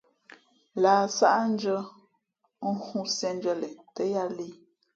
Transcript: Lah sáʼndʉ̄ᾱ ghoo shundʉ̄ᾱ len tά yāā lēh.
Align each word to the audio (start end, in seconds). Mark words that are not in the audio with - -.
Lah 0.81 1.03
sáʼndʉ̄ᾱ 1.17 1.77
ghoo 2.81 3.05
shundʉ̄ᾱ 3.15 3.53
len 3.61 3.75
tά 3.95 4.03
yāā 4.13 4.27
lēh. 4.37 4.53